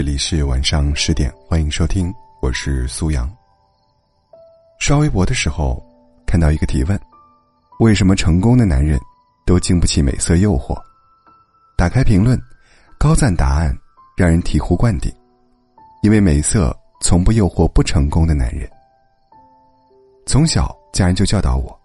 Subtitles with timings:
[0.00, 3.30] 这里是晚上十点，欢迎收听，我是苏阳。
[4.78, 5.78] 刷微博的时候，
[6.26, 6.98] 看到一个提问：
[7.80, 8.98] 为什么成功的男人
[9.44, 10.74] 都经不起美色诱惑？
[11.76, 12.40] 打开评论，
[12.98, 13.76] 高赞答案
[14.16, 15.12] 让人醍醐灌顶，
[16.02, 18.66] 因为美色从不诱惑不成功的男人。
[20.24, 21.78] 从小家人就教导我，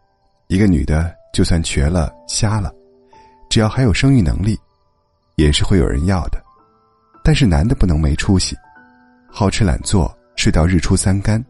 [0.47, 2.73] 一个女的就算瘸了、瞎了，
[3.49, 4.57] 只要还有生育能力，
[5.35, 6.44] 也是会有人要的。
[7.25, 8.55] 但是男的不能没出息，
[9.27, 11.43] 好吃懒做，睡到日出三竿，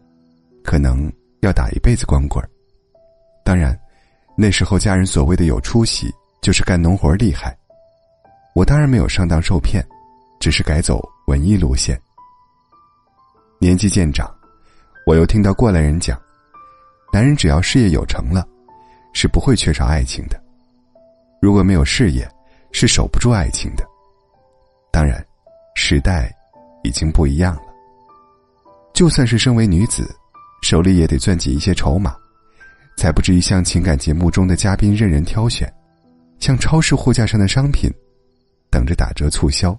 [0.64, 2.48] 可能要打一辈子光棍儿。
[3.44, 3.78] 当然，
[4.38, 6.10] 那时候家人所谓的有出息，
[6.40, 7.54] 就是干农活厉害。
[8.54, 9.86] 我当然没有上当受骗，
[10.40, 12.00] 只是改走文艺路线。
[13.58, 14.34] 年纪渐长，
[15.06, 16.18] 我又听到过来人讲，
[17.12, 18.48] 男人只要事业有成了，
[19.12, 20.38] 是不会缺少爱情的；
[21.38, 22.26] 如果没有事业，
[22.72, 23.84] 是守不住爱情的。
[24.90, 25.22] 当然。
[25.76, 26.34] 时代
[26.82, 27.62] 已经不一样了。
[28.94, 30.08] 就算是身为女子，
[30.62, 32.16] 手里也得攥紧一些筹码，
[32.96, 35.70] 才不至于像情感节目中的嘉宾任人挑选，
[36.40, 37.92] 像超市货架上的商品，
[38.70, 39.78] 等着打折促销。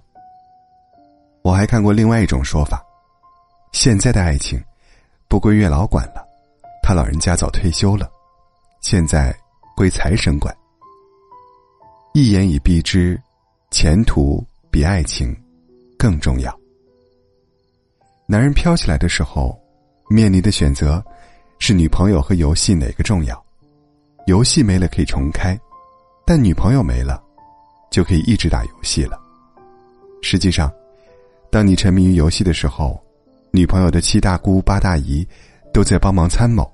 [1.42, 2.80] 我还看过另外一种说法：
[3.72, 4.62] 现在的爱情
[5.26, 6.24] 不归月老管了，
[6.80, 8.08] 他老人家早退休了，
[8.80, 9.36] 现在
[9.76, 10.56] 归财神管。
[12.14, 13.20] 一言以蔽之，
[13.72, 15.36] 前途比爱情。
[15.98, 16.56] 更重要。
[18.26, 19.58] 男人飘起来的时候，
[20.08, 21.04] 面临的选择
[21.58, 23.44] 是女朋友和游戏哪个重要？
[24.26, 25.58] 游戏没了可以重开，
[26.26, 27.22] 但女朋友没了，
[27.90, 29.18] 就可以一直打游戏了。
[30.22, 30.70] 实际上，
[31.50, 33.02] 当你沉迷于游戏的时候，
[33.50, 35.26] 女朋友的七大姑八大姨
[35.72, 36.70] 都在帮忙参谋。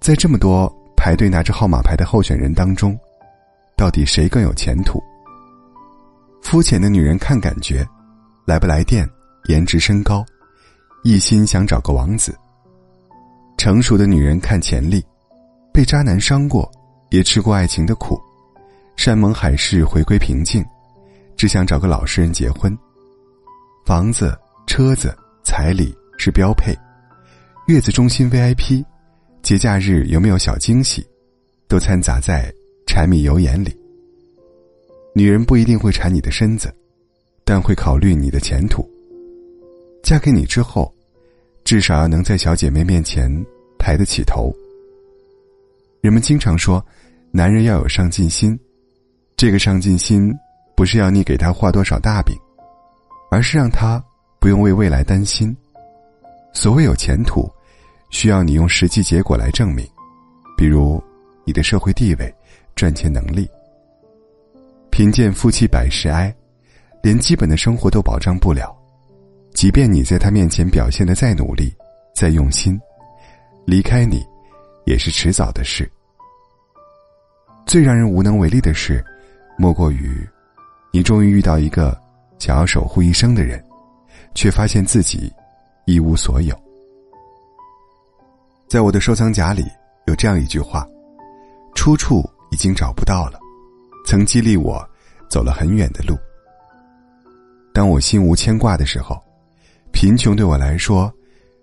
[0.00, 2.96] 在这么多排队拿着号码牌的候选人当中，
[3.76, 5.02] 到底谁更有前途？
[6.42, 7.84] 肤浅的女人看感觉。
[8.46, 9.08] 来不来电，
[9.48, 10.22] 颜值身高，
[11.02, 12.36] 一心想找个王子。
[13.56, 15.02] 成熟的女人看潜力，
[15.72, 16.70] 被渣男伤过，
[17.08, 18.20] 也吃过爱情的苦，
[18.96, 20.62] 山盟海誓回归平静，
[21.36, 22.76] 只想找个老实人结婚。
[23.86, 26.76] 房子、车子、彩礼是标配，
[27.66, 28.84] 月子中心 VIP，
[29.40, 31.02] 节假日有没有小惊喜，
[31.66, 32.52] 都掺杂在
[32.86, 33.74] 柴米油盐里。
[35.14, 36.74] 女人不一定会馋你的身子。
[37.44, 38.88] 但会考虑你的前途。
[40.02, 40.92] 嫁给你之后，
[41.64, 43.30] 至少要能在小姐妹面前
[43.78, 44.52] 抬得起头。
[46.00, 46.84] 人们经常说，
[47.30, 48.58] 男人要有上进心，
[49.36, 50.32] 这个上进心
[50.76, 52.36] 不是要你给他画多少大饼，
[53.30, 54.02] 而是让他
[54.38, 55.56] 不用为未来担心。
[56.52, 57.50] 所谓有前途，
[58.10, 59.86] 需要你用实际结果来证明，
[60.56, 61.02] 比如
[61.44, 62.34] 你的社会地位、
[62.76, 63.48] 赚钱能力。
[64.90, 66.34] 贫贱夫妻百事哀。
[67.04, 68.74] 连基本的生活都保障不了，
[69.52, 71.70] 即便你在他面前表现的再努力、
[72.14, 72.80] 再用心，
[73.66, 74.24] 离开你，
[74.86, 75.86] 也是迟早的事。
[77.66, 79.04] 最让人无能为力的事，
[79.58, 80.26] 莫过于，
[80.94, 81.94] 你终于遇到一个
[82.38, 83.62] 想要守护一生的人，
[84.34, 85.30] 却发现自己
[85.84, 86.58] 一无所有。
[88.66, 89.66] 在我的收藏夹里
[90.06, 90.88] 有这样一句话
[91.76, 93.38] ：“出处已经找不到了，
[94.06, 94.82] 曾激励我
[95.28, 96.16] 走了很远的路。”
[97.74, 99.20] 当我心无牵挂的时候，
[99.92, 101.12] 贫穷对我来说，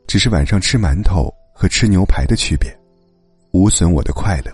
[0.06, 2.70] 只是晚上吃馒头和吃牛排的区别，
[3.54, 4.52] 无损我的快乐。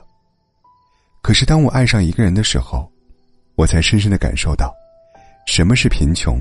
[1.23, 2.88] 可是当我爱上一个人的时候，
[3.56, 4.72] 我才深深的感受到，
[5.47, 6.40] 什么是贫穷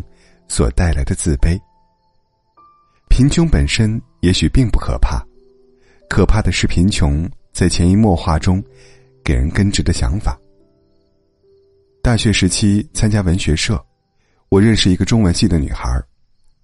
[0.49, 1.59] 所带来的自卑。
[3.09, 5.25] 贫穷本身也许并不可怕，
[6.10, 8.62] 可怕的是贫穷在潜移默化中，
[9.25, 10.38] 给人根植的想法。
[12.03, 13.83] 大学时期参加文学社。
[14.48, 15.88] 我认识一个中文系的女孩，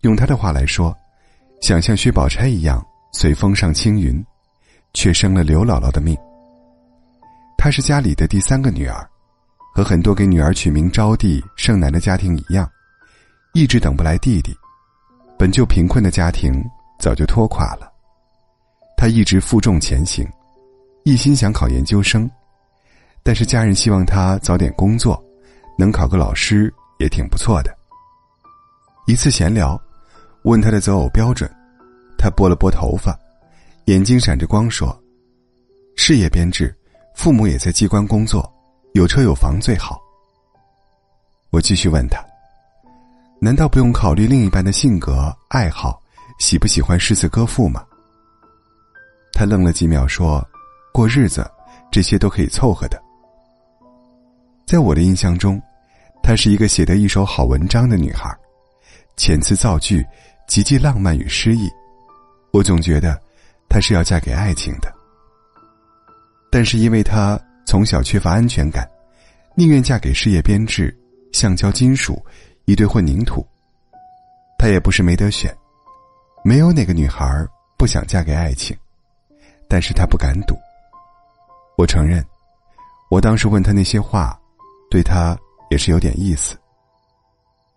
[0.03, 0.97] 用她的话来说，
[1.61, 4.25] 想像薛宝钗一样随风上青云，
[4.95, 6.17] 却生了刘姥姥的命。
[7.59, 9.05] 她是家里的第三个女儿，
[9.75, 12.71] 和很多给女儿取名招娣、盛男的家庭一样，
[13.53, 14.57] 一直等不来弟弟。
[15.37, 16.65] 本就贫困的家庭
[17.01, 17.93] 早就拖垮了，
[18.97, 20.25] 她一直负重前行，
[21.03, 22.31] 一心想考研究生，
[23.25, 25.21] 但是家人希望她早点工作，
[25.77, 26.73] 能考个老师。
[27.03, 27.77] 也挺不错的。
[29.07, 29.81] 一次闲聊，
[30.45, 31.51] 问他的择偶标准，
[32.17, 33.19] 他拨了拨头发，
[33.87, 34.97] 眼睛闪着光说
[35.97, 36.73] ：“事业编制，
[37.17, 38.49] 父母也在机关工作，
[38.95, 40.01] 有车有房最好。”
[41.51, 42.25] 我继续问他
[43.43, 46.01] ：“难道不用考虑另一半的性格、爱好，
[46.39, 47.85] 喜不喜欢诗词歌赋吗？”
[49.35, 50.41] 他愣了几秒说
[50.95, 51.45] ：“过日子，
[51.91, 53.03] 这些都可以凑合的。”
[54.65, 55.61] 在我的印象中。
[56.23, 58.35] 她是一个写得一手好文章的女孩，
[59.17, 60.07] 遣词造句，
[60.47, 61.69] 极具浪漫与诗意。
[62.53, 63.21] 我总觉得，
[63.69, 64.93] 她是要嫁给爱情的。
[66.51, 68.89] 但是因为她从小缺乏安全感，
[69.55, 70.97] 宁愿嫁给事业编制、
[71.33, 72.25] 橡胶金属、
[72.67, 73.45] 一堆混凝土。
[74.59, 75.53] 她也不是没得选，
[76.45, 77.25] 没有哪个女孩
[77.77, 78.77] 不想嫁给爱情，
[79.69, 80.55] 但是她不敢赌。
[81.77, 82.25] 我承认，
[83.11, 84.39] 我当时问她那些话，
[84.91, 85.37] 对她
[85.73, 86.55] 也是有点意思。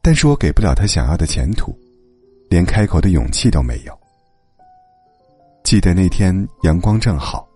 [0.01, 1.73] 但是我给不了她想要的前途，
[2.49, 3.97] 连开口的勇气都没有。
[5.63, 7.47] 记得那天阳光正好，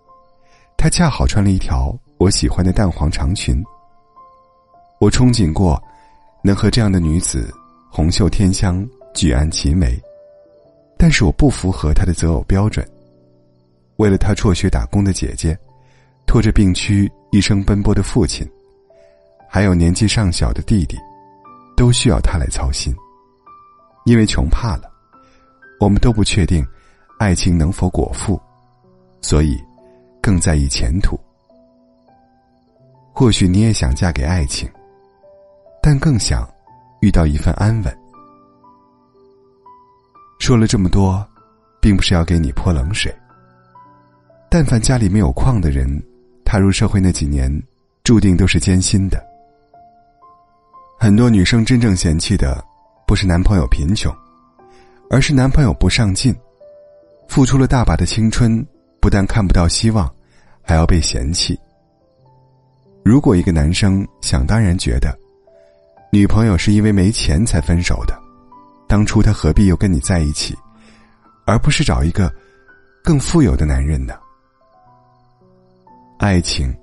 [0.78, 3.62] 她恰好穿了一条我喜欢的淡黄长裙。
[5.02, 5.82] 我憧憬过，
[6.42, 7.54] 能和这样的女子
[7.92, 10.00] 红袖添香、举案齐眉，
[10.98, 12.90] 但是我不符合她的择偶标准。
[13.98, 15.58] 为了她辍学打工的姐姐，
[16.26, 18.50] 拖着病躯一生奔波的父亲，
[19.50, 20.96] 还有年纪尚小的弟弟，
[21.76, 22.96] 都需要她来操心。
[24.06, 24.90] 因为穷怕了，
[25.80, 26.66] 我们都不确定。
[27.18, 28.40] 爱情能否果腹，
[29.20, 29.62] 所以
[30.22, 31.20] 更在意前途。
[33.12, 34.70] 或许你也想嫁给爱情，
[35.82, 36.48] 但更想
[37.02, 37.98] 遇到一份安稳。
[40.40, 41.28] 说了这么多，
[41.82, 43.14] 并不是要给你泼冷水。
[44.50, 46.02] 但凡家里没有矿的人，
[46.46, 47.52] 踏入社会那几年，
[48.06, 49.22] 注定都是艰辛的。
[51.02, 52.62] 很多女生真正嫌弃的，
[53.08, 54.14] 不是男朋友贫穷，
[55.10, 56.36] 而是男朋友不上进。
[57.30, 58.66] 付出了大把的青春，
[59.00, 60.12] 不但看不到希望，
[60.62, 61.58] 还要被嫌弃。
[63.02, 65.18] 如果一个男生想当然觉得，
[66.12, 68.20] 女朋友是因为没钱才分手的，
[68.86, 70.54] 当初他何必又跟你在一起，
[71.46, 72.30] 而不是找一个
[73.02, 74.16] 更富有的男人呢？
[76.18, 76.76] 爱情，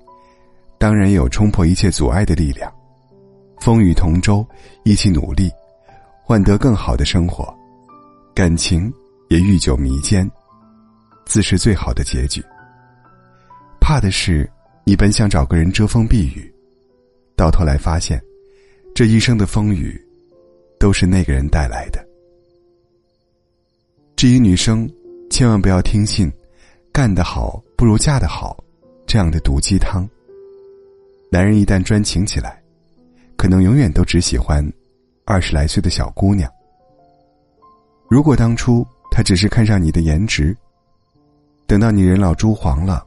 [0.79, 2.73] 当然有冲破一切阻碍的力量，
[3.67, 4.47] 风雨同舟，
[4.85, 5.51] 一起努力，
[6.23, 7.53] 换得更好的生活，
[8.33, 8.89] 感情
[9.27, 10.25] 也愈久弥坚。
[11.25, 12.41] 自是最好的结局。
[13.81, 14.49] 怕的是，
[14.85, 16.49] 你本想找个人遮风避雨，
[17.35, 18.23] 到头来发现，
[18.95, 20.01] 这一生的风雨，
[20.79, 22.01] 都是那个人带来的。
[24.15, 24.89] 至于女生，
[25.29, 26.31] 千万不要听信
[26.93, 28.63] “干得好不如嫁得好”
[29.05, 30.09] 这样的毒鸡汤。
[31.29, 32.63] 男人一旦专情起来，
[33.37, 34.67] 可能永远都只喜欢
[35.25, 36.51] 二十来岁的小姑娘。
[38.09, 40.55] 如果当初他只是看上你的颜值，
[41.65, 43.05] 等到你人老珠黄了，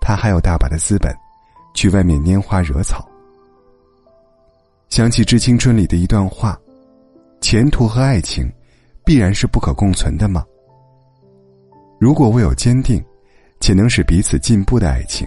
[0.00, 1.14] 他还有大把的资本，
[1.74, 3.08] 去外面拈花惹草。
[4.88, 6.58] 想起《致青春》里的一段话
[7.40, 8.50] ：“前途和爱情，
[9.04, 10.44] 必然是不可共存的吗？”
[11.98, 13.02] 如果我有坚定，
[13.60, 15.26] 且能使彼此进步的爱情，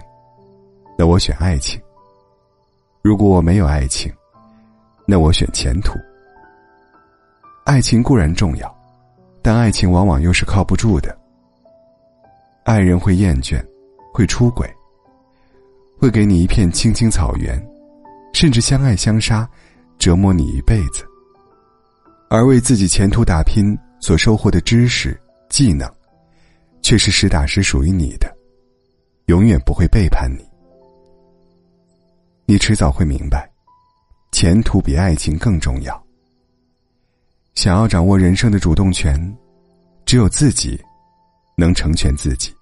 [0.97, 1.79] 那我选爱情；
[3.01, 4.11] 如果我没有爱情，
[5.09, 5.97] 那我选前途。
[7.65, 8.77] 爱情固然重要，
[9.41, 11.17] 但爱情往往又是靠不住的。
[12.63, 13.59] 爱人会厌倦，
[14.13, 14.71] 会出轨，
[15.97, 17.59] 会给你一片青青草原，
[18.33, 19.49] 甚至相爱相杀，
[19.97, 21.03] 折磨你一辈子。
[22.29, 25.19] 而为自己前途打拼所收获的知识、
[25.49, 25.91] 技能，
[26.83, 28.31] 却是实打实属于你的，
[29.25, 30.47] 永远不会背叛你。
[32.45, 33.49] 你迟早会明白，
[34.31, 36.03] 前途比爱情更重要。
[37.55, 39.19] 想要掌握人生的主动权，
[40.05, 40.79] 只有自己
[41.57, 42.53] 能成全自己。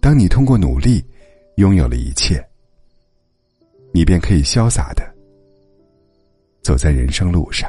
[0.00, 1.04] 当你通过努力
[1.56, 2.46] 拥有了一切，
[3.92, 5.02] 你便可以潇洒的
[6.62, 7.68] 走在人生路上。